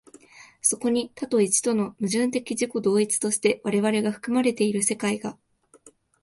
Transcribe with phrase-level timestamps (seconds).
[0.63, 5.37] そこに多と一との矛盾的自己同一として我々が含まれている世界が、